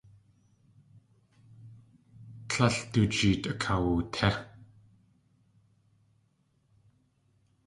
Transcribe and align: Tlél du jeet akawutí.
Tlél 2.49 2.75
du 2.91 3.01
jeet 3.15 3.43
akawutí. 3.51 4.29